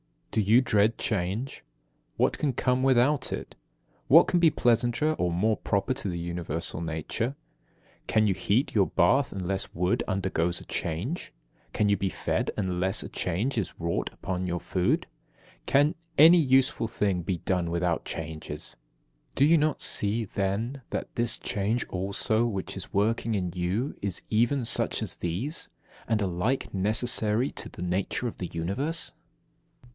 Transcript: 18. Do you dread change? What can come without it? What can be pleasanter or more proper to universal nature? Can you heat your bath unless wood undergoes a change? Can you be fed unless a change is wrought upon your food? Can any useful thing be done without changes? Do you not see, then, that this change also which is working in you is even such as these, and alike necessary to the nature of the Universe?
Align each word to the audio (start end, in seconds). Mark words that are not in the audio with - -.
18. 0.33 0.43
Do 0.43 0.49
you 0.49 0.61
dread 0.61 0.97
change? 0.97 1.63
What 2.15 2.37
can 2.39 2.53
come 2.53 2.83
without 2.83 3.31
it? 3.33 3.53
What 4.07 4.27
can 4.27 4.39
be 4.39 4.49
pleasanter 4.49 5.13
or 5.15 5.29
more 5.31 5.57
proper 5.57 5.93
to 5.95 6.11
universal 6.15 6.79
nature? 6.81 7.35
Can 8.07 8.25
you 8.25 8.33
heat 8.33 8.73
your 8.73 8.87
bath 8.87 9.31
unless 9.33 9.75
wood 9.75 10.03
undergoes 10.07 10.61
a 10.61 10.65
change? 10.65 11.33
Can 11.73 11.89
you 11.89 11.97
be 11.97 12.09
fed 12.09 12.49
unless 12.57 13.03
a 13.03 13.09
change 13.09 13.57
is 13.59 13.73
wrought 13.79 14.09
upon 14.13 14.47
your 14.47 14.61
food? 14.61 15.05
Can 15.67 15.93
any 16.17 16.39
useful 16.39 16.87
thing 16.87 17.21
be 17.23 17.39
done 17.39 17.69
without 17.69 18.05
changes? 18.05 18.77
Do 19.35 19.43
you 19.45 19.57
not 19.57 19.81
see, 19.81 20.25
then, 20.25 20.81
that 20.91 21.13
this 21.15 21.37
change 21.37 21.85
also 21.89 22.45
which 22.45 22.77
is 22.77 22.93
working 22.93 23.35
in 23.35 23.51
you 23.53 23.95
is 24.01 24.21
even 24.29 24.63
such 24.65 25.03
as 25.03 25.17
these, 25.17 25.67
and 26.07 26.21
alike 26.21 26.73
necessary 26.73 27.51
to 27.51 27.69
the 27.69 27.83
nature 27.83 28.27
of 28.27 28.37
the 28.37 28.47
Universe? 28.47 29.11